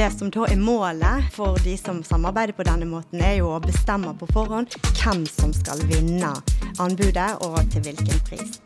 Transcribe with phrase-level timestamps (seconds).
[0.00, 3.60] det som da er målet for de som samarbeider på denne måten, er jo å
[3.60, 6.30] bestemme på forhånd hvem som skal vinne
[6.80, 8.56] anbudet, og til hvilken pris.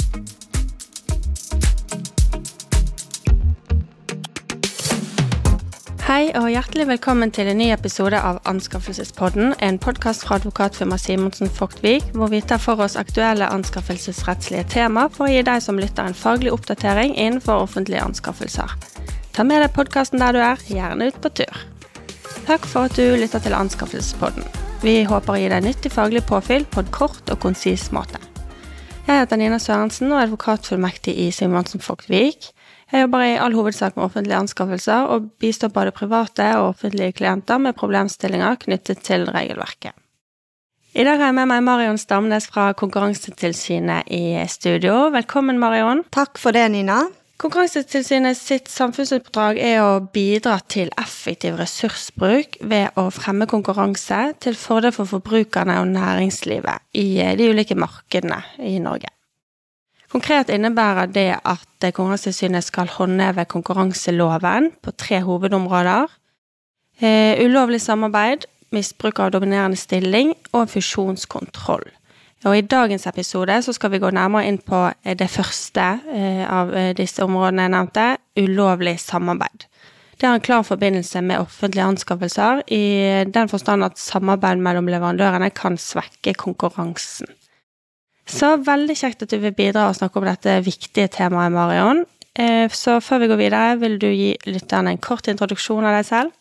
[6.05, 11.51] Hei og hjertelig velkommen til en ny episode av Anskaffelsespodden, en podkast fra advokatfirmaet Simonsen
[11.51, 16.07] Fogtvik, hvor vi tar for oss aktuelle anskaffelsesrettslige tema for å gi deg som lytter
[16.07, 18.94] en faglig oppdatering innenfor offentlige anskaffelser.
[19.35, 21.63] Ta med deg podkasten der du er, gjerne ut på tur.
[22.47, 24.45] Takk for at du lytter til Anskaffelsespodden.
[24.85, 28.21] Vi håper å gi deg nyttig faglig påfyll på en kort og konsis måte.
[29.09, 32.47] Jeg heter Nina Sørensen og er advokatfullmektig i Simonsen Fogtvik.
[32.93, 37.59] Jeg jobber i all hovedsak med offentlige anskaffelser, og bistår både private og offentlige klienter
[37.59, 39.99] med problemstillinger knyttet til regelverket.
[40.95, 45.09] I dag har jeg med meg Marion Stamnes fra Konkurransetilsynet i studio.
[45.11, 46.07] Velkommen, Marion.
[46.15, 47.03] Takk for det, Nina.
[47.43, 54.95] Konkurransetilsynet sitt samfunnsoppdrag er å bidra til effektiv ressursbruk ved å fremme konkurranse til fordel
[54.95, 59.11] for forbrukerne og næringslivet i de ulike markedene i Norge.
[60.15, 66.07] Konkret innebærer det at Konkurransetilsynet skal håndheve konkurranseloven på tre hovedområder.
[67.03, 71.83] Eh, ulovlig samarbeid, misbruk av dominerende stilling og fusjonskontroll.
[72.45, 76.75] Og I dagens episode så skal vi gå nærmere inn på det første eh, av
[76.97, 79.65] disse områdene jeg nevnte, ulovlig samarbeid.
[80.21, 85.51] Det har en klar forbindelse med offentlige anskaffelser, i den forstand at samarbeid mellom leverandørene
[85.57, 87.33] kan svekke konkurransen.
[88.25, 92.05] Så veldig kjekt at du vil bidra og snakke om dette viktige temaet, Marion.
[92.39, 96.09] Eh, så før vi går videre, vil du gi lytterne en kort introduksjon av deg
[96.09, 96.33] selv?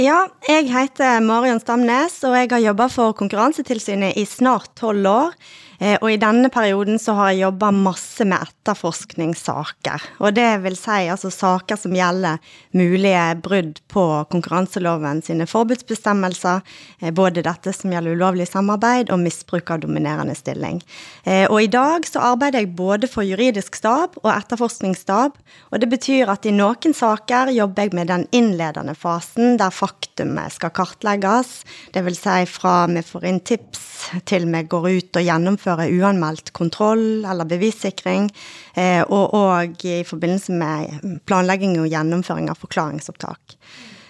[0.00, 5.34] Ja, jeg heter Marion Stamnes, og jeg har jobba for Konkurransetilsynet i snart tolv år.
[5.82, 10.04] Eh, og i denne perioden så har jeg jobba masse med etterforskningssaker.
[10.22, 12.38] Og det vil si altså saker som gjelder
[12.78, 16.62] mulige brudd på konkurranseloven sine forbudsbestemmelser.
[17.00, 20.78] Eh, både dette som gjelder ulovlig samarbeid og misbruk av dominerende stilling.
[21.24, 25.34] Eh, og i dag så arbeider jeg både for juridisk stab og etterforskningsstab.
[25.72, 30.56] Og det betyr at i noen saker jobber jeg med den innledende fasen der faktumet
[30.56, 31.62] skal kartlegges.
[31.92, 33.84] Vil si fra vi får inn tips
[34.28, 38.30] til vi går ut og gjennomfører uanmeldt kontroll eller bevissikring,
[38.74, 43.58] eh, og òg i forbindelse med planlegging og gjennomføring av forklaringsopptak.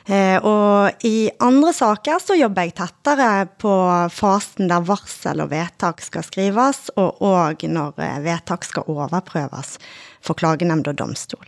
[0.06, 3.74] Eh, og i andre saker så jobber jeg tettere på
[4.10, 9.76] fasen der varsel og vedtak skal skrives, og òg når eh, vedtak skal overprøves
[10.22, 11.46] for klagenemnd og domstol.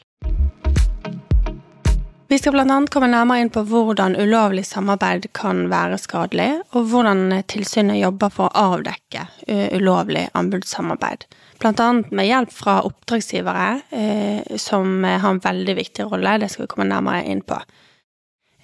[2.35, 2.77] Vi skal bl.a.
[2.91, 8.49] komme nærmere inn på hvordan ulovlig samarbeid kan være skadelig, og hvordan tilsynet jobber for
[8.49, 11.29] å avdekke eh, ulovlig anbudssamarbeid.
[11.63, 11.87] Bl.a.
[12.11, 16.35] med hjelp fra oppdragsgivere, eh, som har en veldig viktig rolle.
[16.43, 17.61] Det skal vi komme nærmere inn på.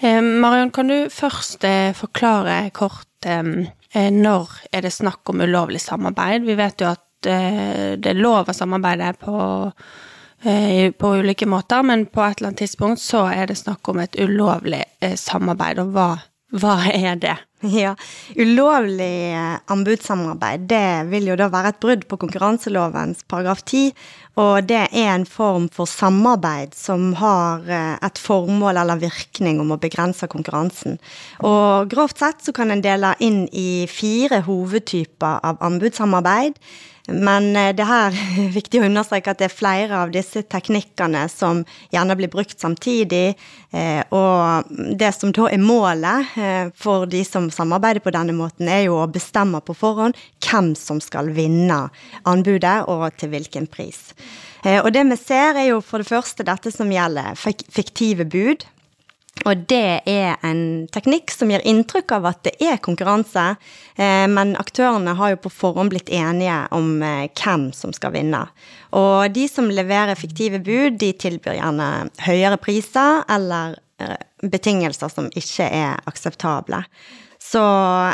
[0.03, 1.71] Eh, Marion, kan du først
[2.03, 6.43] forklare kort når er det snakk om ulovlig samarbeid?
[6.43, 10.10] Vi vet jo at det er lov å samarbeide på Eh,
[10.43, 14.17] på ulike måter, men på et eller annet tidspunkt så er det snakk om et
[14.17, 16.09] ulovlig eh, samarbeid, og hva,
[16.57, 17.37] hva er det?
[17.61, 17.91] Ja,
[18.41, 23.93] Ulovlig eh, anbudssamarbeid det vil jo da være et brudd på konkurranselovens paragraf 10.
[24.41, 29.81] Og det er en form for samarbeid som har et formål eller virkning om å
[29.83, 30.97] begrense konkurransen.
[31.45, 36.57] Og grovt sett så kan en dele inn i fire hovedtyper av anbudssamarbeid.
[37.11, 41.27] Men eh, det her er viktig å understreke at det er flere av disse teknikkene
[41.33, 43.35] som gjerne blir brukt samtidig.
[43.71, 48.71] Eh, og det som da er målet eh, for de som samarbeider på denne måten,
[48.71, 51.83] er jo å bestemme på forhånd hvem som skal vinne
[52.29, 54.11] anbudet, og til hvilken pris.
[54.61, 57.39] Og det vi ser, er jo for det første dette som gjelder
[57.73, 58.67] fiktive bud.
[59.49, 63.55] Og det er en teknikk som gir inntrykk av at det er konkurranse,
[63.97, 68.43] eh, men aktørene har jo på forhånd blitt enige om eh, hvem som skal vinne.
[68.97, 71.89] Og de som leverer fiktive bud, de tilbyr gjerne
[72.27, 76.83] høyere priser eller eh, betingelser som ikke er akseptable.
[77.41, 77.63] Så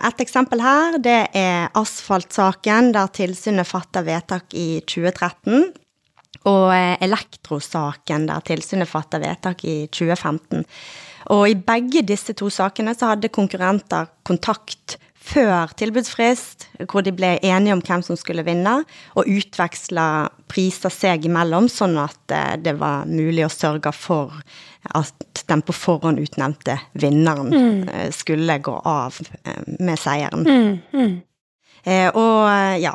[0.07, 5.75] et eksempel her, det er asfaltsaken der tilsynet fatter vedtak i 2013.
[6.47, 6.71] Og
[7.03, 10.63] elektrosaken der tilsynet fatter vedtak i 2015.
[11.35, 17.33] Og i begge disse to sakene så hadde konkurrenter kontakt før tilbudsfrist, hvor de ble
[17.43, 18.79] enige om hvem som skulle vinne,
[19.19, 20.07] og utveksla
[20.51, 24.35] priser seg imellom, sånn at eh, det var mulig å sørge for
[24.95, 27.89] at den på forhånd utnevnte vinneren mm.
[27.91, 30.47] Eh, skulle gå av eh, med seieren.
[30.47, 31.17] Mm, mm.
[31.87, 32.93] Eh, og ja,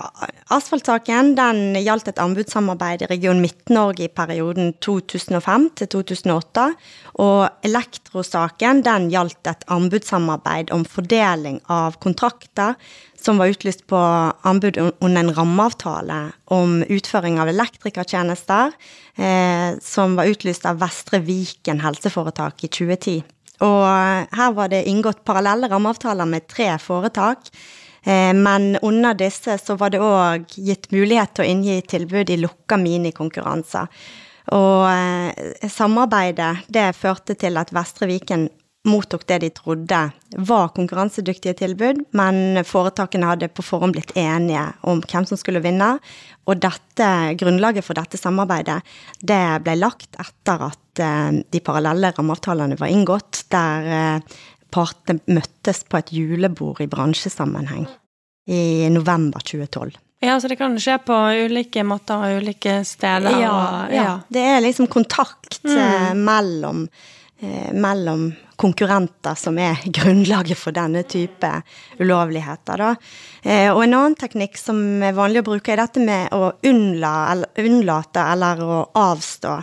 [0.52, 6.66] asfaltsaken den gjaldt et anbudssamarbeid i Region Midt-Norge i perioden 2005 til 2008.
[7.24, 12.76] Og elektrosaken den gjaldt et anbudssamarbeid om fordeling av kontrakter
[13.22, 16.22] som var utlyst på anbud under en rammeavtale
[16.52, 18.74] om utføring av elektrikertjenester,
[19.16, 23.22] eh, som var utlyst av Vestre Viken helseforetak i 2010.
[23.62, 23.86] Og
[24.34, 27.54] her var det inngått parallelle rammeavtaler med tre foretak.
[28.06, 32.40] Eh, men under disse så var det òg gitt mulighet til å inngi tilbud i
[32.42, 33.92] lukka minikonkurranser.
[34.58, 38.50] Og eh, samarbeidet det førte til at Vestre Viken
[38.90, 39.98] mottok det de trodde
[40.50, 45.92] var konkurransedyktige tilbud, men foretakene hadde på forhånd blitt enige om hvem som skulle vinne.
[46.50, 48.80] Og dette, grunnlaget for dette samarbeidet
[49.22, 54.18] det ble lagt etter at eh, de parallelle rammeavtalene var inngått, der
[54.72, 57.88] partene møttes på et julebord i bransjesammenheng
[58.52, 59.94] i november 2012.
[60.22, 61.16] Ja, så det kan skje på
[61.48, 63.40] ulike måter og ulike steder.
[63.42, 64.04] Ja, og, ja.
[64.04, 64.12] ja.
[64.30, 66.22] det er liksom kontakt mm.
[66.22, 66.86] mellom
[67.44, 71.50] Eh, mellom konkurrenter som er grunnlaget for denne type
[71.98, 72.78] ulovligheter.
[72.78, 72.90] Da.
[73.42, 78.28] Eh, og en annen teknikk som er vanlig å bruke, er dette med å unnlate
[78.28, 79.56] eller å avstå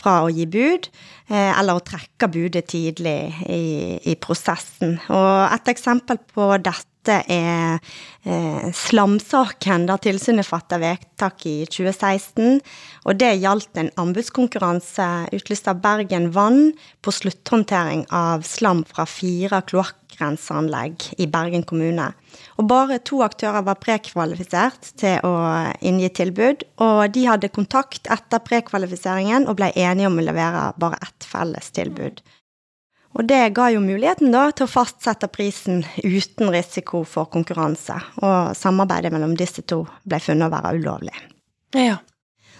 [0.00, 3.18] fra å gi bud, eh, eller å trekke budet tidlig
[3.50, 3.62] i,
[4.10, 4.98] i prosessen.
[5.10, 7.78] Og et eksempel på dette dette er
[8.26, 12.60] eh, slamsaken da tilsynet fattet vedtak i 2016.
[13.06, 16.72] Og det gjaldt en anbudskonkurranse utlyst av Bergen Vann
[17.02, 22.10] på slutthåndtering av slam fra fire kloakkrenseanlegg i Bergen kommune.
[22.58, 25.36] Og bare to aktører var prekvalifisert til å
[25.80, 31.00] inngi tilbud, og de hadde kontakt etter prekvalifiseringen og ble enige om å levere bare
[31.04, 32.20] ett felles tilbud.
[33.16, 38.52] Og det ga jo muligheten da til å fastsette prisen uten risiko for konkurranse, og
[38.58, 41.16] samarbeidet mellom disse to ble funnet å være ulovlig.
[41.76, 41.96] Ja.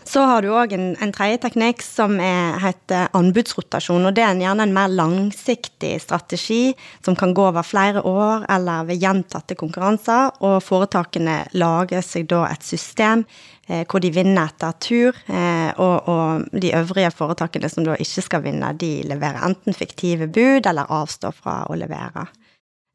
[0.07, 4.07] Så har du òg en, en, tredje teknikk som er, heter anbudsrotasjon.
[4.07, 8.87] og Det er gjerne en mer langsiktig strategi som kan gå over flere år eller
[8.87, 10.31] ved gjentatte konkurranser.
[10.47, 13.27] og Foretakene lager seg da et system
[13.67, 15.17] hvor de vinner etter tur.
[15.27, 20.29] Eh, og, og, de øvrige foretakene som da ikke skal vinne, de leverer enten fiktive
[20.31, 22.29] bud eller avstår fra å levere.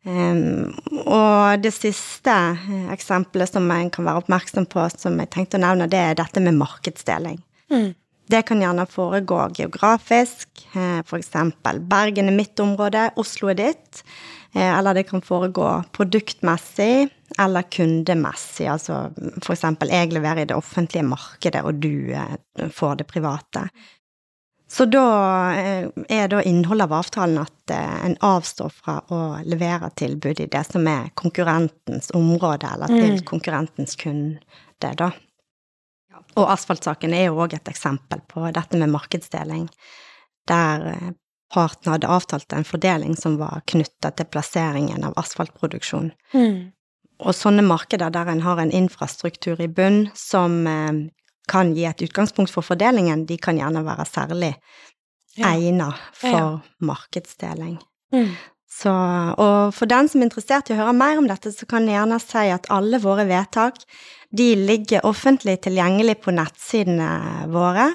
[0.02, 5.66] Og det siste eh, eksempelet som en kan være oppmerksom på, som jeg tenkte å
[5.66, 7.42] nevne, det er dette med markedsdeling.
[7.72, 7.92] Mm.
[8.32, 11.34] Det kan gjerne foregå geografisk, f.eks.
[11.92, 14.04] Bergen er mitt område, Oslo er ditt.
[14.56, 17.10] Eller det kan foregå produktmessig,
[17.40, 19.08] eller kundemessig, altså
[19.42, 23.68] for eksempel jeg leverer i det offentlige markedet, og du eh, får det private.
[24.72, 25.06] Så da
[25.60, 30.50] eh, er da innholdet av avtalen at eh, en avstår fra å levere tilbud i
[30.52, 33.26] det som er konkurrentens område, eller til mm.
[33.28, 34.40] konkurrentens kunde,
[34.80, 35.12] da.
[36.40, 39.66] Og asfaltsaken er jo òg et eksempel på dette med markedsdeling,
[40.48, 41.12] der
[41.52, 46.12] parten hadde avtalt en fordeling som var knytta til plasseringen av asfaltproduksjon.
[46.34, 46.72] Mm.
[47.22, 51.04] Og sånne markeder der en har en infrastruktur i bunn som eh,
[51.52, 54.56] kan gi et utgangspunkt for fordelingen, de kan gjerne være særlig
[55.36, 55.52] ja.
[55.54, 56.48] egnet for ja.
[56.86, 57.78] markedsdeling.
[58.16, 58.34] Mm.
[58.72, 61.86] Så, og for den som er interessert i å høre mer om dette, så kan
[61.86, 63.82] jeg gjerne si at alle våre vedtak
[64.32, 67.90] de ligger offentlig tilgjengelig på nettsidene våre.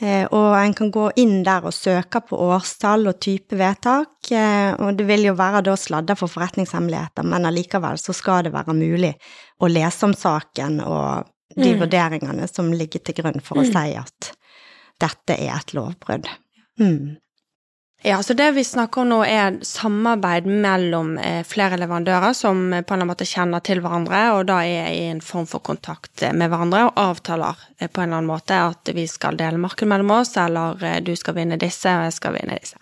[0.00, 4.30] Eh, og en kan gå inn der og søke på årstall og type vedtak.
[4.30, 8.54] Eh, og det vil jo være da sladda for forretningshemmeligheter, men allikevel så skal det
[8.54, 9.14] være mulig
[9.58, 11.80] å lese om saken og de mm.
[11.80, 13.64] vurderingene som ligger til grunn for mm.
[13.64, 14.30] å si at
[15.02, 16.28] dette er et lovbrudd.
[16.78, 17.18] Mm.
[18.02, 22.70] Ja, så det vi snakker om nå er samarbeid mellom eh, flere leverandører som på
[22.70, 26.22] en eller annen måte kjenner til hverandre, og da er i en form for kontakt
[26.22, 29.58] eh, med hverandre og avtaler eh, på en eller annen måte at vi skal dele
[29.58, 32.78] marked mellom oss, eller du skal vinne disse, og jeg skal vinne disse.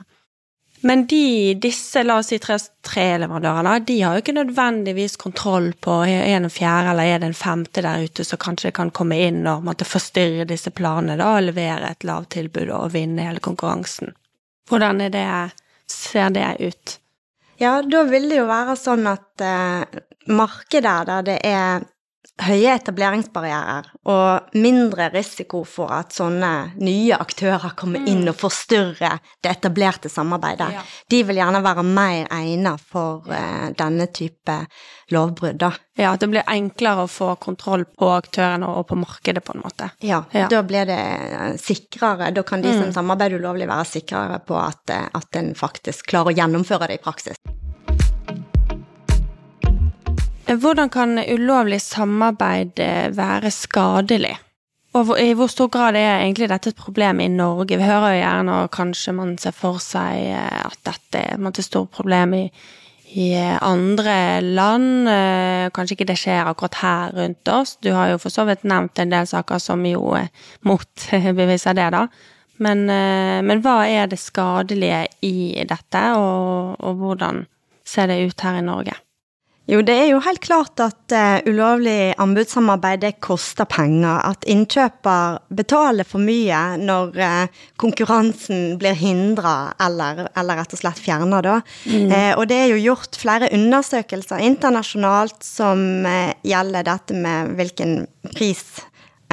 [0.84, 5.70] Men de, disse, la oss si tre, tre leverandørene, de har jo ikke nødvendigvis kontroll
[5.80, 8.92] på er det en fjerde eller er det en femte der ute som kanskje kan
[8.92, 13.24] komme inn og måtte forstyrre disse planene da, og levere et lavt tilbud og vinne
[13.30, 14.12] hele konkurransen.
[14.68, 15.26] Hvordan det,
[15.90, 16.96] ser det ut?
[17.58, 21.86] Ja, da vil det jo være sånn at eh, markedet der det er
[22.36, 28.32] høye etableringsbarrierer og mindre risiko for at sånne nye aktører kommer inn mm.
[28.32, 30.68] og forstyrrer det etablerte samarbeidet.
[30.76, 30.84] Ja.
[31.10, 34.58] De vil gjerne være mer egnet for uh, denne type
[35.14, 35.72] lovbrudd, da.
[35.96, 39.62] Ja, at det blir enklere å få kontroll på aktørene og på markedet, på en
[39.64, 39.90] måte.
[40.04, 40.50] Ja, ja.
[40.52, 41.00] da blir det
[41.62, 42.32] sikrere.
[42.36, 42.82] Da kan de mm.
[42.82, 47.00] som samarbeider ulovlig, være sikrere på at, eh, at en faktisk klarer å gjennomføre det
[47.00, 47.40] i praksis.
[50.46, 54.36] Hvordan kan ulovlig samarbeid eh, være skadelig?
[54.94, 57.74] Og i hvor stor grad er egentlig dette et problem i Norge?
[57.76, 61.58] Vi hører jo gjerne, og kanskje man ser for seg eh, at dette er et
[61.66, 62.44] stort problem i,
[63.18, 65.10] i eh, andre land.
[65.74, 67.74] Kanskje ikke det skjer akkurat her rundt oss.
[67.82, 70.14] Du har jo for så vidt nevnt en del saker som jo
[70.62, 72.04] motbeviser det, da.
[72.62, 77.42] Men, men, hva er det skadelige i dette, og, og hvordan
[77.84, 78.96] ser det ut her i Norge?
[79.66, 84.20] Jo, det er jo helt klart at uh, ulovlig anbudssamarbeid det koster penger.
[84.22, 91.02] At innkjøper betaler for mye når uh, konkurransen blir hindra eller, eller, rett og slett
[91.02, 91.56] fjerna, da.
[91.82, 92.12] Mm.
[92.14, 96.06] Uh, og det er jo gjort flere undersøkelser internasjonalt som
[96.46, 98.04] gjelder dette med hvilken
[98.36, 98.62] pris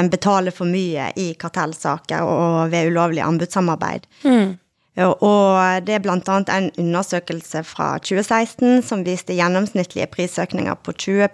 [0.01, 4.09] en betaler for mye i kartellsaker og ved ulovlig anbudssamarbeid.
[4.25, 4.55] Mm.
[4.93, 6.17] Og det er bl.a.
[6.53, 11.29] en undersøkelse fra 2016 som viste gjennomsnittlige prisøkninger på 20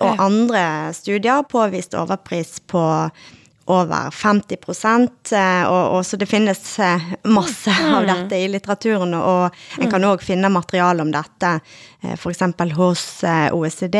[0.00, 2.82] og andre studier påviste overpris på
[3.70, 4.56] over 50
[5.68, 8.08] og, og Så det finnes eh, masse av mm.
[8.08, 11.52] dette i litteraturen, og en kan òg finne materiale om dette
[12.02, 12.42] eh, f.eks.
[12.76, 13.98] hos eh, OECD,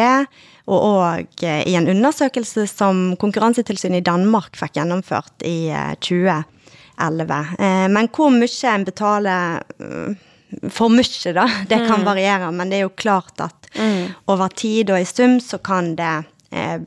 [0.71, 5.71] og òg i en undersøkelse som Konkurransetilsynet i Danmark fikk gjennomført i
[6.03, 6.60] 2020.
[7.07, 7.55] 11.
[7.59, 10.27] Eh, men hvor mye en betaler eh,
[10.71, 12.07] for mye, da, det kan mm.
[12.07, 12.51] variere.
[12.53, 14.27] Men det er jo klart at mm.
[14.33, 16.15] over tid og i sum så kan det
[16.51, 16.79] eh,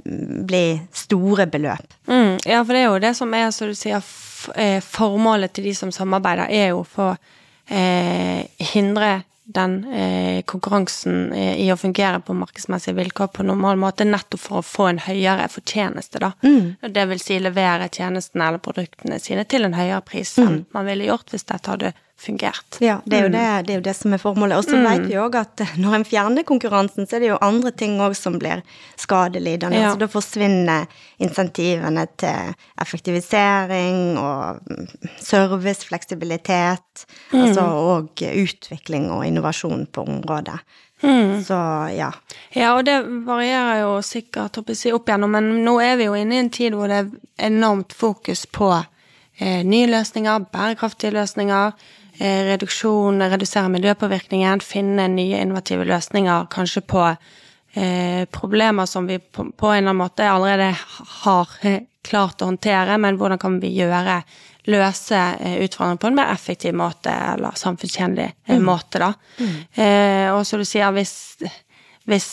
[0.47, 1.99] bli store beløp.
[2.07, 2.39] Mm.
[2.45, 4.03] Ja, for det er jo det som er, som du sier,
[4.83, 7.15] formålet til de som samarbeider, er jo for
[7.71, 8.43] eh,
[8.73, 14.39] hindre den eh, konkurransen eh, i å fungere på markedsmessige vilkår på normal måte, nettopp
[14.39, 16.31] for å få en høyere fortjeneste, da.
[16.43, 16.75] Mm.
[16.95, 20.65] Det vil si levere tjenestene eller produktene sine til en høyere pris enn mm.
[20.75, 22.77] man ville gjort hvis dette hadde fungert.
[22.79, 23.33] Ja, det er jo, mm.
[23.33, 24.57] det, det, er jo det, som er formålet.
[24.57, 24.85] Og så mm.
[24.87, 28.15] vet vi òg at når en fjerner konkurransen, så er det jo andre ting òg
[28.17, 28.63] som blir
[28.99, 29.81] skadelidende.
[29.81, 29.91] Ja.
[29.93, 30.87] Så da forsvinner
[31.23, 34.61] insentivene til effektivisering og
[35.19, 37.41] service, fleksibilitet, mm.
[37.41, 40.59] altså og utvikling og innovasjon på området.
[41.03, 41.41] Mm.
[41.43, 41.57] Så
[41.91, 42.13] ja.
[42.55, 46.43] Ja, og det varierer jo sikkert opp igjennom, men nå er vi jo inne i
[46.45, 53.23] en tid hvor det er enormt fokus på eh, nye løsninger, bærekraftige løsninger Eh, reduksjon,
[53.31, 59.77] redusere miljøpåvirkningen, finne nye innovative løsninger, kanskje på eh, problemer som vi på, på, en
[59.77, 60.69] eller annen måte allerede
[61.23, 64.21] har eh, klart å håndtere, men hvordan kan vi gjøre
[64.69, 68.65] løse eh, utfordringer på en mer effektiv måte, eller samfunnstjenlig eh, mm.
[68.65, 69.13] måte, da.
[69.39, 69.55] Mm.
[69.73, 71.15] Eh, og som du sier, hvis,
[72.09, 72.29] hvis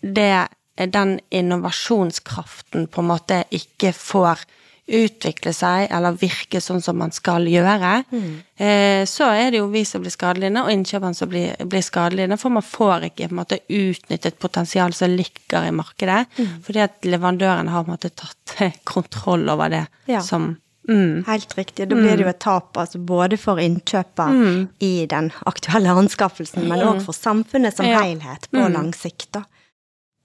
[0.00, 0.48] det
[0.92, 4.44] den innovasjonskraften på en måte ikke får
[4.86, 8.32] utvikle seg eller virke sånn som man skal gjøre, mm.
[8.58, 12.38] eh, så er det jo vi som blir skadelidende, og innkjøperne som blir, blir skadelidende,
[12.40, 16.58] for man får ikke på en måte utnyttet potensial som ligger i markedet, mm.
[16.66, 18.58] fordi at leverandøren har på en måte tatt
[18.88, 20.24] kontroll over det ja.
[20.24, 20.54] som
[20.88, 21.24] Mm.
[21.28, 21.88] Helt riktig.
[21.88, 22.32] Da blir det jo mm.
[22.32, 24.56] et tap altså både for innkjøper mm.
[24.82, 28.00] i den aktuelle anskaffelsen, men òg for samfunnet som ja.
[28.02, 28.72] helhet på mm.
[28.74, 29.28] lang sikt.
[29.38, 29.44] da.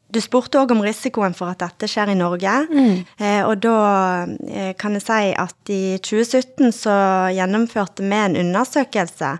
[0.07, 2.53] Du spurte òg om risikoen for at dette skjer i Norge.
[2.71, 2.99] Mm.
[3.19, 3.79] Eh, og da
[4.47, 6.95] eh, kan jeg si at i 2017 så
[7.35, 9.33] gjennomførte vi en undersøkelse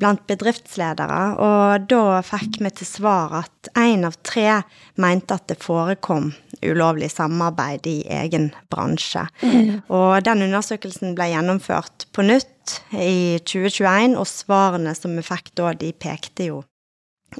[0.00, 4.60] blant bedriftsledere, og da fikk vi til svar at én av tre
[5.02, 6.30] mente at det forekom
[6.62, 9.24] ulovlig samarbeid i egen bransje.
[9.42, 9.80] Mm.
[9.88, 15.72] Og den undersøkelsen ble gjennomført på nytt i 2021, og svarene som vi fikk da,
[15.74, 16.60] de pekte jo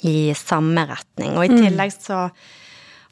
[0.06, 1.36] i samme retning.
[1.36, 1.62] Og i mm.
[1.66, 2.24] tillegg så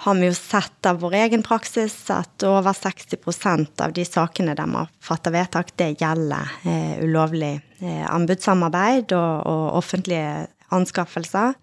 [0.01, 4.69] har vi jo sett av vår egen praksis at over 60% av de sakene der
[4.71, 11.57] man fatter vedtak, det gjelder eh, ulovlig eh, anbudssamarbeid og, og, offentlige anskaffelser.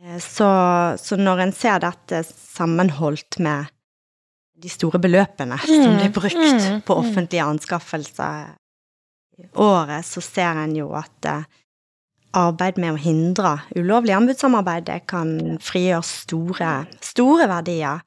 [0.00, 0.48] Eh, så,
[1.00, 3.68] så, når en ser dette sammenholdt med
[4.64, 7.00] de store beløpene mm, som blir brukt mm, på mm.
[7.02, 8.54] offentlige anskaffelser
[9.36, 11.44] i året, så ser en jo at eh,
[12.34, 16.72] arbeid med å hindre ulovlig anbudssamarbeid, kan frigjøre store,
[17.04, 18.02] store verdier.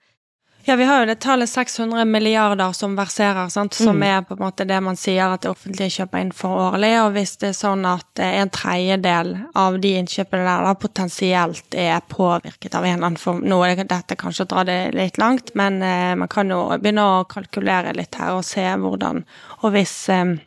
[0.67, 3.74] Ja, vi har jo det tallet 600 milliarder som verserer, sant?
[3.74, 4.03] som mm.
[4.03, 6.89] er på en måte det man sier at det offentlige kjøper inn for årlig.
[7.05, 12.03] Og hvis det er sånn at en tredjedel av de innkjøpene der da potensielt er
[12.12, 15.53] påvirket av en eller annen form Nå er dette kanskje å dra det litt langt,
[15.55, 19.24] men eh, man kan jo begynne å kalkulere litt her og se hvordan
[19.62, 20.47] Og hvis eh, Eh,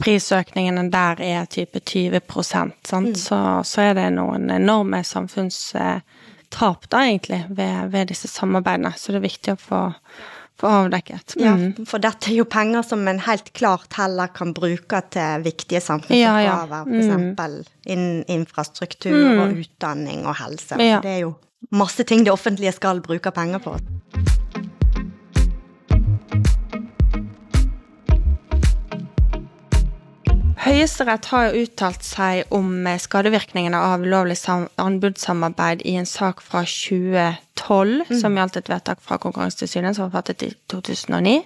[0.00, 2.92] prisøkningene der er type 20 sant?
[2.92, 3.14] Mm.
[3.14, 8.94] Så, så, er det noen enorme samfunnstap da, egentlig, ved, ved, disse samarbeidene.
[8.96, 9.82] Så det er viktig å få,
[10.60, 11.36] få avdekket.
[11.38, 11.44] Mm.
[11.44, 15.82] Ja, for dette er jo penger som en helt klart heller kan bruke til viktige
[15.84, 16.84] samfunnsoppgaver, ja, ja.
[16.84, 17.32] Mm.
[17.34, 17.72] f.eks.
[17.86, 19.42] innen infrastruktur mm.
[19.44, 20.80] og utdanning og helse.
[20.82, 21.02] Ja.
[21.04, 21.34] Det er jo
[21.74, 23.78] masse ting det offentlige skal bruke penger på.
[30.64, 34.38] Høyesterett har jo uttalt seg om eh, skadevirkningene av ulovlig
[34.80, 38.20] anbudssamarbeid i en sak fra 2012, mm.
[38.22, 41.42] som gjaldt et vedtak fra Konkurransetilsynet som var fattet i 2009.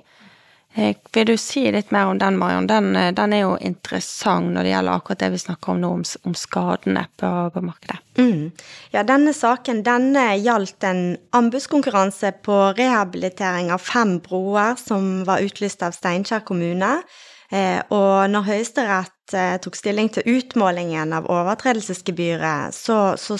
[0.79, 2.69] Eh, vil du si litt mer om den, Marion?
[2.71, 5.91] Den, eh, den, er jo interessant når det gjelder akkurat det vi snakker om nå,
[5.99, 7.99] om, om skadene på, på markedet.
[8.21, 8.53] Mm.
[8.95, 11.03] Ja, denne saken denne gjaldt en
[11.35, 17.01] anbudskonkurranse på rehabilitering av fem broer som var utlyst av Steinkjer kommune.
[17.49, 23.39] Eh, og når Høyesterett eh, tok stilling til utmålingen av overtredelsesgebyret, så, så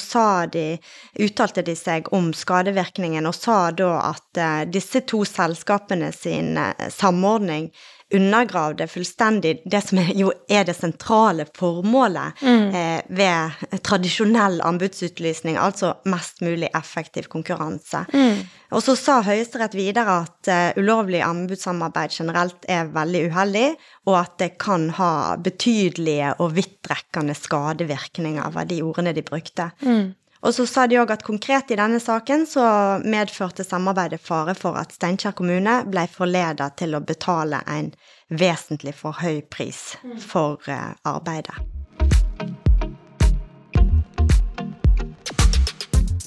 [0.49, 0.79] de,
[1.21, 6.57] uttalte de seg om skadevirkningen og sa da at eh, disse to selskapene sin
[6.89, 7.69] samordning
[8.15, 12.69] undergravde fullstendig det som er, jo er det sentrale formålet mm.
[12.73, 18.07] eh, ved tradisjonell anbudsutlysning, altså mest mulig effektiv konkurranse.
[18.13, 18.47] Mm.
[18.73, 23.69] Og så sa Høyesterett videre at uh, ulovlig anbudssamarbeid generelt er veldig uheldig,
[24.09, 29.71] og at det kan ha betydelige og vidtrekkende skadevirkninger, var de ordene de brukte.
[29.81, 30.13] Mm.
[30.41, 32.65] Og så sa de òg at konkret i denne saken så
[33.03, 37.91] medførte samarbeidet fare for at Steinkjer kommune ble forleda til å betale en
[38.31, 41.59] vesentlig for høy pris for uh, arbeidet.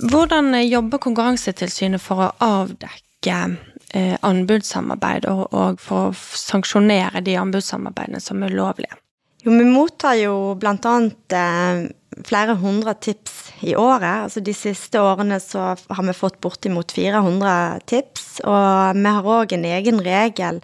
[0.02, 3.38] Hvordan jobber Konkurransetilsynet for å avdekke
[3.94, 8.98] eh, anbudssamarbeid, og, og, for å sanksjonere de anbudssamarbeidene som er ulovlige?
[9.46, 11.86] Jo, vi mottar jo blant annet eh,
[12.28, 14.28] flere hundre tips i året.
[14.28, 19.56] Altså de siste årene så har vi fått bortimot 400 tips, og vi har òg
[19.56, 20.62] en egen regel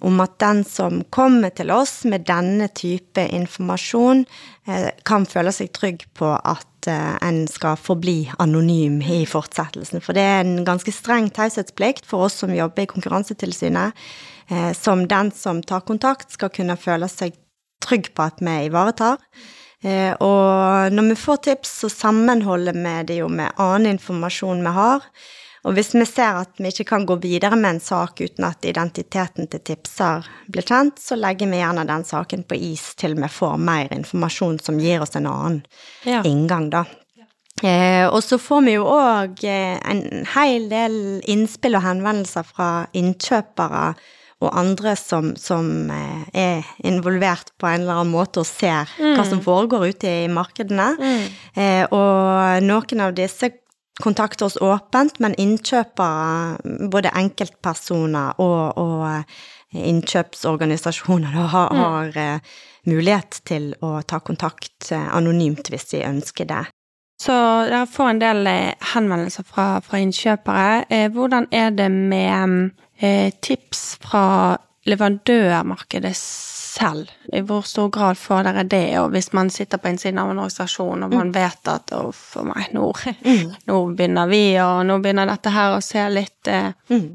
[0.00, 4.24] om at den som kommer til oss med denne type informasjon,
[4.66, 10.00] eh, kan føle seg trygg på at eh, en skal forbli anonym i fortsettelsen.
[10.00, 13.92] For det er en ganske streng taushetsplikt for oss som jobber i Konkurransetilsynet,
[14.48, 17.36] eh, som den som tar kontakt, skal kunne føle seg
[17.84, 19.20] trygg på at vi ivaretar.
[19.84, 24.74] Eh, og når vi får tips, så sammenholder vi det jo med annen informasjon vi
[24.76, 25.06] har.
[25.68, 28.64] Og hvis vi ser at vi ikke kan gå videre med en sak uten at
[28.64, 33.28] identiteten til tipser blir kjent, så legger vi gjerne den saken på is til vi
[33.28, 35.60] får mer informasjon som gir oss en annen
[36.08, 36.22] ja.
[36.24, 36.86] inngang, da.
[37.60, 40.94] Eh, og så får vi jo òg eh, en hel del
[41.28, 43.90] innspill og henvendelser fra innkjøpere
[44.40, 49.18] og andre som, som, eh, er involvert på en eller annen måte og ser mm.
[49.18, 50.94] hva som foregår ute i markedene.
[50.96, 51.26] Mm.
[51.54, 53.52] Eh, og noen av disse
[54.00, 61.80] kontakter oss åpent, men innkjøpere, både enkeltpersoner og, og innkjøpsorganisasjoner, innkjøpsorganisasjoner, har, mm.
[61.84, 66.64] har uh, mulighet til å ta kontakt anonymt hvis de ønsker det.
[67.20, 67.34] Så
[67.68, 68.48] dere får en del
[68.94, 71.08] henvendelser fra, fra innkjøpere.
[71.12, 72.86] Hvordan er det med eh,
[73.40, 74.24] tips fra
[74.84, 77.10] leverandørmarkedet selv?
[77.32, 78.98] I hvor stor grad får dere det?
[79.00, 81.34] Og hvis man sitter på innsiden av en organisasjon og man mm.
[81.34, 82.90] vet at å, for meg, nå,
[83.24, 83.56] mm.
[83.70, 87.08] nå, begynner vi, og nå begynner dette her å se litt eh, mm.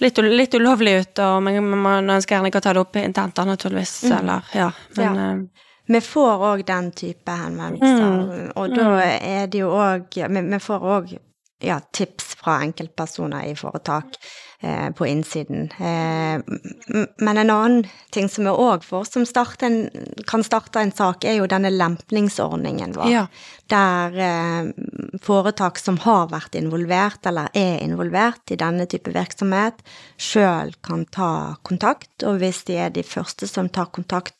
[0.00, 3.90] Litt, litt, ulovlig ut, og man ønsker gjerne ikke å ta det opp internt, naturligvis.
[4.08, 5.26] Eller, ja, men ja.
[5.34, 10.86] Uh, vi får òg den type henvendelser, og da er det jo òg vi, får
[10.94, 11.12] òg
[11.60, 14.49] ja, tips fra enkeltpersoner i foretak eh,
[14.96, 15.70] på innsiden.
[15.78, 16.40] Eh,
[17.16, 19.78] men en annen ting som vi òg får, som starte en,
[20.28, 23.08] kan starte en sak, er jo denne lempningsordningen vår.
[23.08, 23.24] Ja.
[23.72, 24.68] Der eh,
[25.24, 29.80] foretak som har vært involvert, eller er involvert i denne type virksomhet,
[30.20, 32.12] sjøl kan ta kontakt.
[32.28, 34.36] Og hvis de er de første som tar kontakt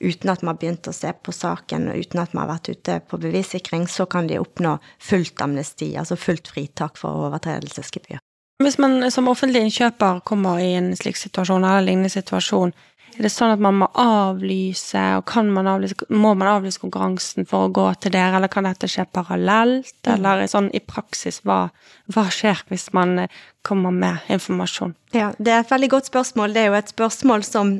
[0.00, 2.72] uten at vi har begynt å se på saken, og uten at vi har vært
[2.72, 8.23] ute på bevissikring, så kan de oppnå fullt amnesti, altså fullt fritak for overtredelsesgebyr.
[8.62, 12.74] Hvis man som offentlig innkjøper kommer i en slik situasjon, eller lignende situasjon,
[13.14, 17.46] er det sånn at man må avlyse, og kan man avlyse, må man avlyse konkurransen
[17.50, 20.12] for å gå til dere, eller kan dette skje parallelt, mm.
[20.16, 21.68] eller sånn i praksis, hva,
[22.14, 23.28] hva skjer hvis man
[23.66, 24.96] kommer med informasjon?
[25.14, 26.54] Ja, det er et veldig godt spørsmål.
[26.54, 27.76] Det er jo et spørsmål som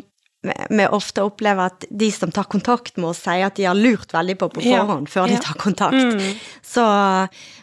[0.68, 4.12] vi ofte opplever at de som tar kontakt med oss, sier at de har lurt
[4.14, 5.12] veldig på på forhånd ja.
[5.14, 5.94] før de tar kontakt.
[5.94, 6.35] Mm.
[6.64, 6.85] Så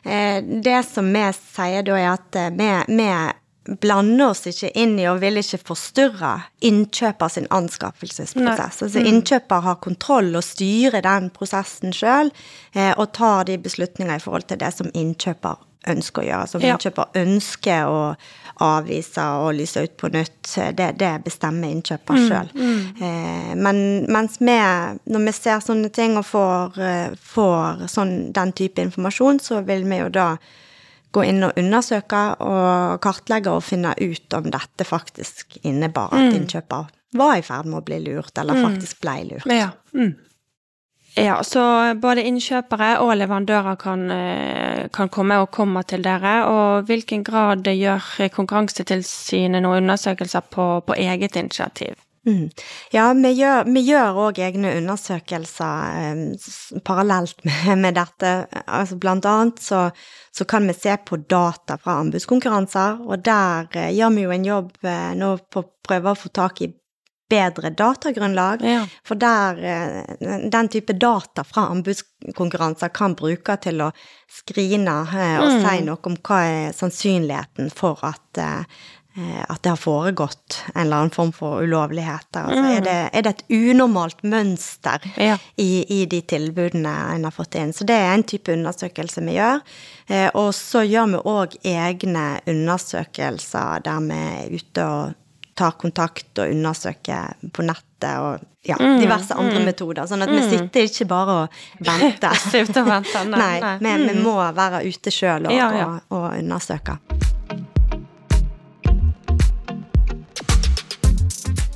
[0.03, 3.11] eh, det som vi sier da, er at eh, vi, vi
[3.81, 6.33] blander oss ikke inn i og vil ikke forstyrre
[6.65, 8.81] innkjøper sin anskaffelsesprosess.
[8.81, 8.87] Nei.
[8.87, 9.09] Altså mm.
[9.13, 12.33] innkjøper har kontroll og styrer den prosessen sjøl,
[12.73, 16.47] eh, og tar de beslutninger i forhold til det som innkjøper ønsker å gjøre.
[16.51, 16.75] Som ja.
[16.75, 18.01] innkjøper ønsker å
[18.61, 20.53] avvise og lyse ut på nytt.
[20.77, 22.51] Det, det bestemmer innkjøper mm, sjøl.
[22.53, 23.03] Mm.
[23.07, 24.57] Eh, men mens vi,
[25.13, 29.87] når vi ser sånne ting og får, eh, får sånn, den type informasjon, så vil
[29.89, 30.27] vi jo da
[31.11, 36.91] gå inn og undersøke og kartlegge og finne ut om dette faktisk innebar at innkjøper
[37.19, 39.49] var i ferd med å bli lurt, eller faktisk ble lurt.
[39.51, 39.73] Ja.
[39.91, 40.13] Mm.
[41.15, 41.61] Ja, så
[41.99, 46.45] både innkjøpere og leverandører kan, eh, kan komme og komme til dere.
[46.47, 51.99] Og hvilken grad gjør Konkurransetilsynet noen undersøkelser på, på eget initiativ?
[52.25, 52.49] Mm.
[52.93, 58.33] Ja, vi gjør, vi også egne undersøkelser eh, parallelt med, med, dette.
[58.67, 59.89] Altså, blant annet så,
[60.31, 64.45] så, kan vi se på data fra anbudskonkurranser, og der eh, gjør vi jo en
[64.45, 66.69] jobb eh, nå på å prøve å få tak i
[67.31, 68.63] bedre datagrunnlag.
[68.65, 68.85] Ja.
[69.07, 73.91] For der eh, den type data fra anbudskonkurranser kan bruke til å
[74.31, 75.61] skrine eh, og mm.
[75.65, 78.65] si noe om hva er sannsynligheten for at eh,
[79.11, 82.45] at det har foregått en eller annen form for ulovligheter.
[82.47, 85.35] Altså, er, det, er, det, et unormalt mønster ja.
[85.59, 87.73] i, i, de tilbudene en har fått inn?
[87.75, 89.59] Så det er en type undersøkelse vi gjør.
[90.39, 95.19] og så gjør vi òg egne undersøkelser der vi er ute og
[95.57, 100.07] tar kontakt og undersøker på nettet og ja, mm, diverse andre mm, metoder.
[100.09, 100.37] Sånn at mm.
[100.37, 101.59] vi sitter ikke bare og
[101.89, 102.45] venter.
[102.55, 103.97] og venter nei, nei, nei.
[103.97, 105.89] Vi, vi, må være ute sjøl og, ja, ja.
[105.89, 106.99] og, og undersøke.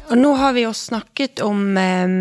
[0.06, 2.12] Og nå har vi jo snakket om eh,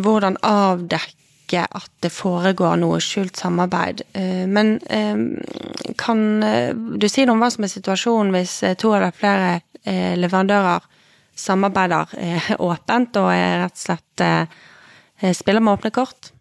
[0.00, 4.02] hvordan avdekke at det foregår noe skjult samarbeid.
[4.16, 5.20] Eh, men eh,
[6.00, 6.24] kan
[6.96, 10.82] du si noe om hva som er situasjonen hvis uh, to eller flere leverandører
[11.36, 16.32] samarbeider eh, åpent og er rett og slett eh, spiller med åpne kort?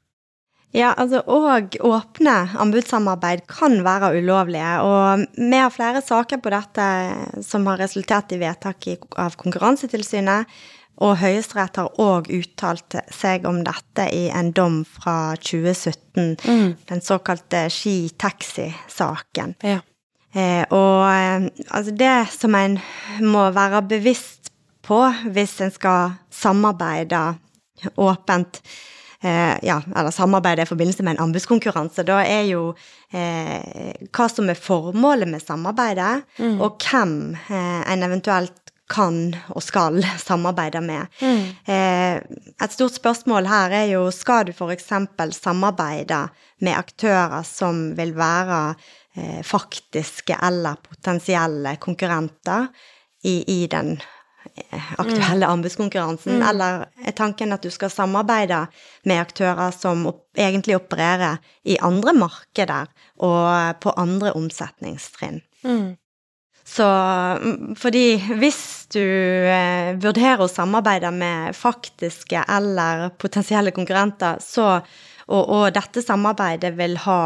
[0.76, 4.72] Ja, altså og åpne anbudssamarbeid kan være ulovlige.
[4.84, 6.88] Og vi har flere saker på dette
[7.48, 10.52] som har resultert i vedtak av Konkurransetilsynet.
[11.04, 16.38] Og Høyesterett har òg uttalt seg om dette i en dom fra 2017.
[16.44, 16.70] Mm.
[16.88, 19.58] Den såkalte Ski-taxi-saken.
[19.64, 19.82] Ja.
[20.36, 22.80] Eh, og eh, altså det som en
[23.24, 24.52] må være bevisst
[24.86, 25.00] på
[25.34, 27.22] hvis en skal samarbeide
[27.96, 28.62] åpent.
[29.22, 32.04] Eh, ja, eller samarbeide i forbindelse med en anbudskonkurranse.
[32.06, 32.68] Da er jo
[33.10, 36.60] eh, hva som er formålet med samarbeidet, mm.
[36.62, 41.10] og hvem eh, en eventuelt kan og skal samarbeide med.
[41.22, 41.46] Mm.
[41.74, 42.20] Eh,
[42.62, 44.92] et stort spørsmål her er jo skal du f.eks.
[45.40, 46.28] samarbeide
[46.62, 48.60] med aktører som vil være
[49.18, 52.70] eh, faktiske eller potensielle konkurrenter
[53.26, 53.96] i, i den
[54.98, 56.46] aktuelle anbudskonkurransen, mm.
[56.50, 58.66] eller er tanken at du skal samarbeide
[59.08, 62.92] med aktører som egentlig opererer i andre markeder
[63.24, 65.42] og på andre omsetningstrinn?
[65.66, 65.96] Mm.
[66.66, 68.62] Så mm, fordi hvis
[68.94, 74.80] du eh, vurderer å samarbeide med faktiske eller potensielle konkurrenter, så
[75.26, 77.22] og, og dette samarbeidet vil ha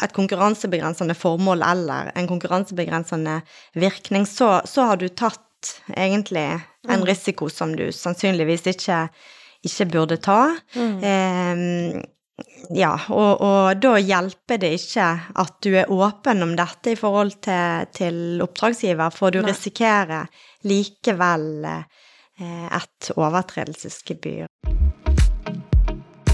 [0.00, 3.40] et konkurransebegrensende formål eller en konkurransebegrensende
[3.78, 5.42] virkning, så, så har du tatt
[5.96, 6.46] egentlig,
[6.88, 7.06] en mm.
[7.08, 9.02] risiko som du sannsynligvis ikke,
[9.66, 10.40] ikke burde ta.
[10.74, 10.96] Mm.
[11.04, 12.02] Eh,
[12.70, 15.08] ja, og, og, da hjelper det ikke
[15.42, 19.50] at du er åpen om dette i forhold til, til oppdragsgiver, for du Nei.
[19.50, 20.30] risikerer
[20.68, 24.48] likevel eh, et overtredelsesgebyr.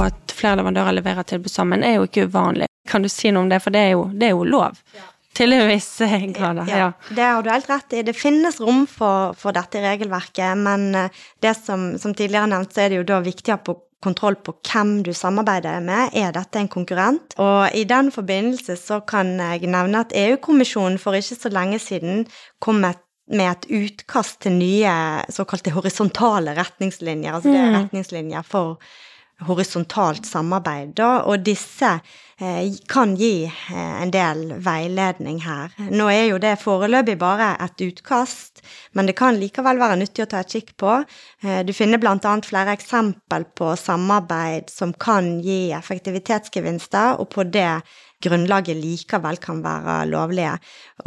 [0.03, 2.69] At flere leverandører leverer tilbud sammen er jo ikke uvanlig.
[2.87, 4.79] Kan du si noe om det, for det er jo, det er jo lov?
[4.95, 5.09] Ja.
[5.37, 5.91] Til en viss
[6.37, 6.79] grad, ja.
[6.81, 6.93] ja.
[7.13, 8.05] Det har du helt rett i.
[8.07, 12.87] Det finnes rom for, for dette regelverket, men eh, det som, som, tidligere nevnt, så
[12.87, 16.15] er det jo da viktig å ha kontroll på hvem du samarbeider med.
[16.17, 17.35] Er dette en konkurrent?
[17.43, 22.25] Og i den forbindelse så kan jeg nevne at EU-kommisjonen for ikke så lenge siden
[22.63, 24.91] kom med med et utkast til nye
[25.35, 27.35] såkalte horisontale retningslinjer.
[27.35, 27.79] Altså det er mm.
[27.81, 28.77] retningslinjer for
[29.45, 31.91] horisontalt samarbeid, da, og disse
[32.41, 35.75] eh, kan gi eh, en del veiledning her.
[35.93, 38.65] Nå er jo det foreløpig bare et utkast,
[38.97, 40.95] men det kan likevel være nyttig å ta et kikk på.
[41.45, 42.17] Eh, du finner bl.a.
[42.47, 47.83] flere eksempel på samarbeid som kan gi effektivitetsgevinster, og på det
[48.25, 50.55] grunnlaget likevel kan være lovlige.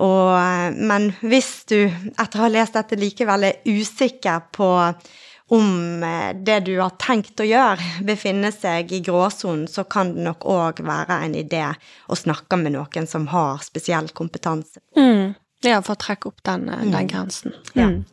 [0.05, 4.69] Og, men hvis du etter å ha lest dette likevel er usikker på
[5.49, 10.25] om eh, det du har tenkt å gjøre, befinner seg i gråsonen, så kan det
[10.27, 11.63] nok òg være en idé
[12.05, 14.83] å snakke med noen som har spesiell kompetanse.
[14.97, 15.33] Mm.
[15.65, 16.91] Ja, for å trekke opp den, mm.
[16.93, 17.57] den grensen.
[17.73, 17.89] Ja.
[17.89, 18.05] Mm.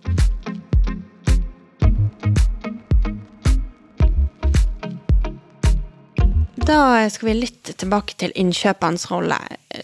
[6.66, 6.80] Da
[7.12, 9.36] skal vi litt tilbake til innkjøperens rolle.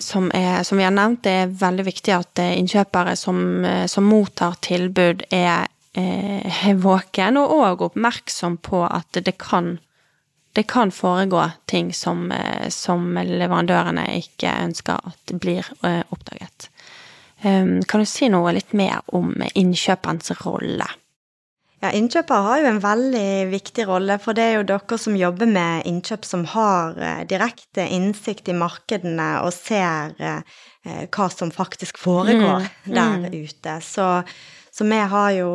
[0.02, 3.44] Som, er, som vi har nevnt, det er veldig viktig at eh, innkjøpere som,
[3.92, 9.76] som mottar tilbud, er eh, våken, og òg oppmerksom på at det kan,
[10.56, 16.70] det kan foregå ting som, eh, som, leverandørene ikke ønsker at blir eh, oppdaget.
[17.42, 20.86] Kan du si noe litt mer om innkjøperens rolle?
[21.82, 25.48] Ja, Innkjøper har jo en veldig viktig rolle, for det er jo dere som jobber
[25.50, 30.60] med innkjøp som har eh, direkte innsikt i markedene og ser eh,
[31.10, 32.92] hva som faktisk foregår mm.
[32.94, 33.26] der mm.
[33.34, 33.74] ute.
[33.82, 34.06] Så,
[34.72, 35.50] så, vi har jo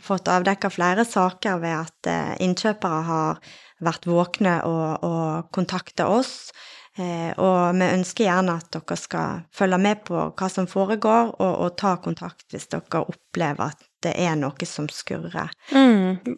[0.00, 3.42] fått avdekka flere saker ved at eh, innkjøpere har
[3.82, 6.52] vært våkne og, og kontakta oss.
[6.92, 11.76] Og vi ønsker gjerne at dere skal følge med på hva som foregår, og, og
[11.80, 15.50] ta kontakt hvis dere opplever at det er noe som skurrer.
[15.72, 16.36] Mm.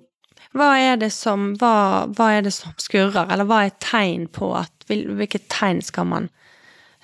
[0.54, 4.70] Hva, er som, hva, hva er det som skurrer, eller hva er tegn på at
[4.84, 6.26] Hvilke tegn skal man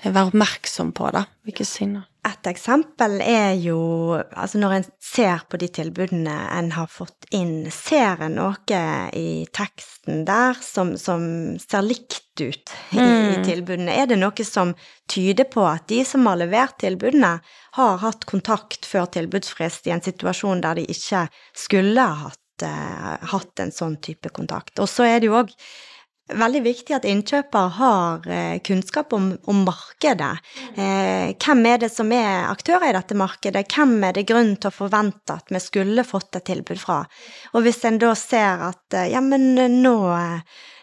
[0.04, 1.22] være oppmerksom på, da?
[1.48, 2.09] Hvilke signaler?
[2.20, 3.78] Et eksempel er jo
[4.12, 8.80] altså når en ser på de tilbudene en har fått inn, ser en noe
[9.16, 11.22] i teksten der som, som
[11.62, 13.30] ser likt ut i, mm.
[13.30, 13.94] i, tilbudene?
[13.96, 14.74] Er det noe som
[15.08, 17.38] tyder på at de som har levert tilbudene,
[17.78, 21.24] har hatt kontakt før tilbudsfrist i en situasjon der de ikke
[21.56, 24.76] skulle ha hatt, uh, hatt en sånn type kontakt?
[24.76, 25.56] Og så er det jo òg
[26.38, 30.32] veldig viktig at innkjøper har eh, kunnskap om, om markedet.
[30.74, 33.64] Eh, hvem er det som er aktører i dette markedet?
[33.70, 37.00] Hvem er det grunn til å forvente at vi skulle fått et tilbud fra?
[37.54, 39.96] Og hvis en da ser at eh, ja, men nå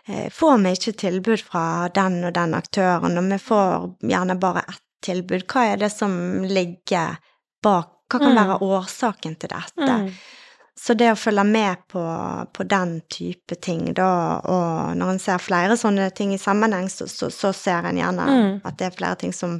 [0.07, 4.83] får vi ikke tilbud fra den og den aktøren, og vi får gjerne bare ett
[5.03, 6.13] tilbud, hva er det som
[6.47, 7.19] ligger
[7.63, 7.93] bak?
[8.07, 8.37] Hva kan mm.
[8.39, 9.87] være årsaken til dette?
[10.07, 10.11] Mm.
[10.77, 12.01] Så det å følge med på,
[12.53, 17.07] på, den type ting, da, og når en ser flere sånne ting i sammenheng, så,
[17.09, 18.51] så, så ser en gjerne mm.
[18.67, 19.57] at det er flere ting som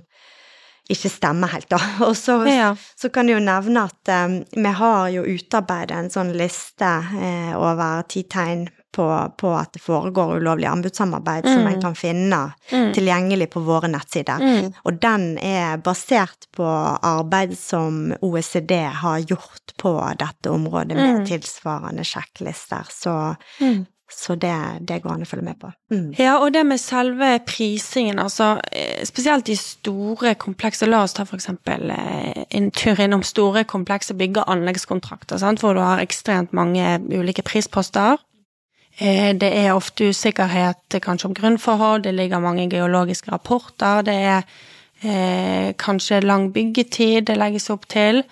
[0.87, 1.79] ikke stemmer helt, da.
[2.07, 2.71] Og så, ja.
[2.95, 7.53] så kan jeg jo nevne at um, vi har jo utarbeidet en sånn liste eh,
[7.57, 11.53] over ti tegn på, på, at det foregår ulovlig anbudssamarbeid mm.
[11.53, 12.39] som en kan finne
[12.71, 12.93] mm.
[12.93, 14.41] tilgjengelig på våre nettsider.
[14.41, 14.71] Mm.
[14.83, 21.27] Og den er basert på arbeid som OECD har gjort på dette området med mm.
[21.29, 22.89] tilsvarende sjekklister.
[22.89, 23.13] Så
[23.59, 23.85] mm.
[24.13, 24.55] så det,
[24.87, 25.71] det, går an å følge med på.
[25.93, 26.07] Mm.
[26.17, 31.27] Ja, og det med selve prisingen, altså eh, spesielt i store komplekse La oss ta
[31.27, 35.61] for eksempel eh, en tur innom store komplekse bygge- og anleggskontrakter, sant?
[35.61, 38.17] hvor du har ekstremt mange ulike prisposter.
[38.97, 44.41] Eh, det er ofte usikkerhet kanskje om grunnforhold, det ligger mange geologiske rapporter, det er
[45.03, 48.23] eh, kanskje lang byggetid det legges opp til.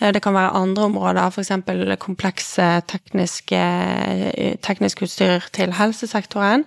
[0.00, 1.98] Eh, det kan være andre områder, f.eks.
[1.98, 6.64] komplekse tekniske, eh, teknisk utstyr til helsesektoren.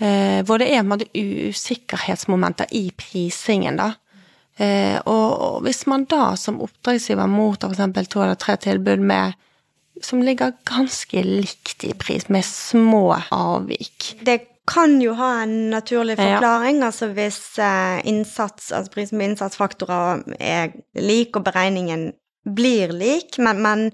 [0.00, 3.92] Eh, hvor det er måte, usikkerhetsmomenter i prisingen, da.
[4.58, 8.08] Eh, og, og, hvis man da som oppdragsgiver mottar f.eks.
[8.08, 9.32] to eller tre tilbud med
[10.06, 14.14] som ligger ganske likt i pris, med små avvik.
[14.20, 16.78] Det kan jo ha en naturlig forklaring.
[16.80, 16.90] Ja.
[16.90, 22.12] Altså hvis eh, innsats, altså prisen på innsatsfaktorer er lik, og beregningen
[22.46, 23.88] blir lik, men, men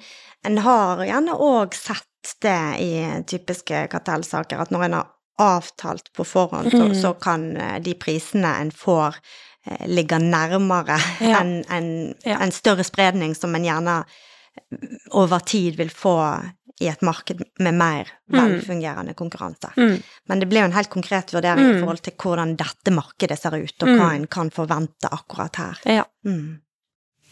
[0.46, 2.04] en har gjerne òg sett
[2.42, 2.92] det i
[3.28, 6.80] typiske kartellsaker, at når en har avtalt på forhånd, mm.
[6.80, 9.16] så, så, kan eh, de prisene en får,
[9.66, 11.40] eh, ligge nærmere ja.
[11.40, 11.90] en, en,
[12.26, 12.40] ja.
[12.42, 14.00] en, større spredning som en gjerne
[15.16, 16.18] over tid vil få
[16.78, 18.38] i et marked med mer mm.
[18.38, 19.72] velfungerende konkurranse.
[19.76, 19.96] Mm.
[20.30, 21.76] Men det blir jo en helt konkret vurdering mm.
[21.76, 24.14] i forhold til hvordan dette markedet ser ut, og hva mm.
[24.14, 25.80] en kan forvente akkurat her.
[25.98, 26.04] Ja.
[26.26, 26.60] Mm.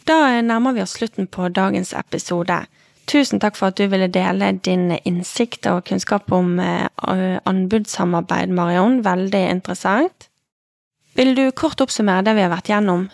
[0.07, 2.61] Da nærmer vi oss slutten på dagens episode.
[3.07, 6.87] Tusen takk for at du ville dele din innsikt og kunnskap om eh,
[7.47, 8.99] anbudssamarbeid, Marion.
[9.03, 10.27] Veldig interessant.
[11.15, 13.07] Vil du kort oppsummere det vi har vært gjennom?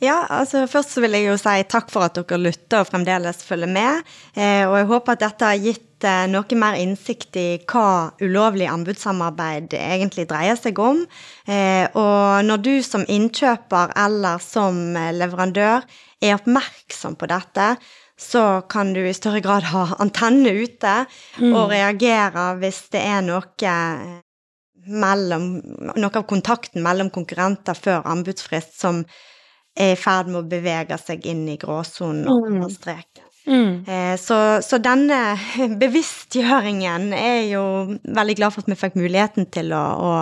[0.00, 3.42] Ja, altså først så vil jeg jo si takk for at dere lytter og fremdeles
[3.44, 4.04] følger med.
[4.32, 8.68] Eh, og jeg håper at dette har gitt eh, noe mer innsikt i hva ulovlig
[8.72, 11.02] anbudssamarbeid egentlig dreier seg om.
[11.44, 15.84] Eh, og når du som innkjøper eller som leverandør
[16.20, 17.74] er oppmerksom på dette,
[18.20, 20.94] så kan du i større grad ha antenne ute
[21.40, 21.52] mm.
[21.52, 23.74] og reagere hvis det er noe
[24.88, 25.46] mellom,
[25.96, 29.04] noe av kontakten mellom konkurrenter før anbudsfrist som
[29.78, 32.70] er i ferd med å bevege seg inn i gråsonen og mm.
[32.74, 33.26] streken.
[33.46, 33.84] Mm.
[33.86, 35.38] Eh, så, så, denne
[35.82, 37.64] bevisstgjøringen er jo
[38.04, 40.12] veldig glad for at vi fikk muligheten til å, å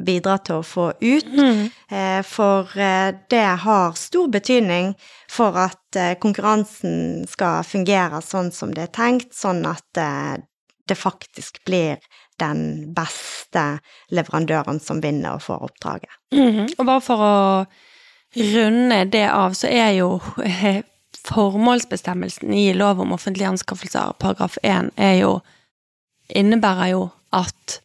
[0.00, 1.28] bidra til å få ut.
[1.30, 1.62] Mm.
[1.92, 4.94] Eh, for eh, det har stor betydning
[5.30, 9.98] for at konkurransen skal fungere sånn som det er tenkt, sånn at
[10.90, 11.98] det faktisk blir
[12.40, 13.80] den beste
[14.14, 16.14] leverandøren som vinner og får oppdraget.
[16.34, 16.66] Mm.
[16.78, 17.34] Og bare for å
[18.36, 20.82] runde det av, så er jo eh,
[21.26, 25.38] formålsbestemmelsen i lov om offentlige anskaffelser, paragraf 1, er jo
[26.30, 27.02] innebærer jo
[27.34, 27.80] at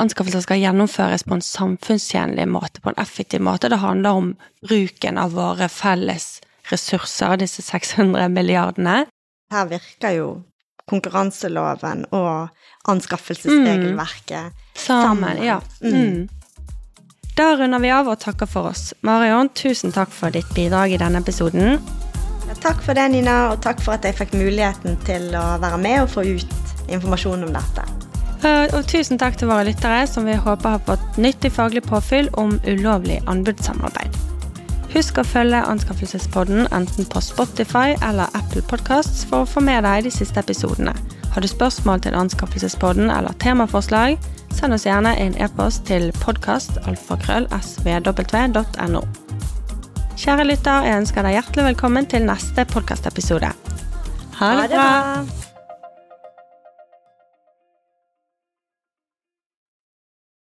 [0.00, 3.70] anskaffelser skal gjennomføres på en samfunnstjenlig måte, på en effektiv måte.
[3.72, 4.34] Det handler om
[4.66, 6.40] bruken av våre felles
[6.70, 9.06] ressurser, disse 600 milliardene.
[9.50, 10.28] Her virker jo
[10.90, 12.50] konkurranseloven og
[12.90, 15.60] anskaffelsesregelverket Sammen, ja.
[15.82, 16.28] Mm.
[17.40, 18.90] Da runder vi av og takker for oss.
[19.00, 21.78] Marion, tusen takk for ditt bidrag i denne episoden.
[22.44, 25.78] Ja, takk for det, Nina, og takk for at jeg fikk muligheten til å være
[25.80, 27.86] med og få ut informasjon om dette.
[28.44, 32.28] Eh, Og tusen takk til våre lyttere, som vi håper har fått nyttig faglig påfyll
[32.36, 34.20] om ulovlig anbudssamarbeid.
[34.92, 40.04] Husk å følge Anskaffelsespodden enten på Spotify eller Apple Podcasts for å få med deg
[40.04, 40.92] de siste episodene.
[41.30, 44.18] Har du spørsmål til Anskaffelsespodden eller temaforslag,
[44.54, 49.02] send oss gjerne en e-post til podkastalfakrøll.svw.no.
[50.20, 53.50] Kjære lytter, jeg ønsker deg hjertelig velkommen til neste podkastepisode.
[54.40, 54.90] Ha det bra!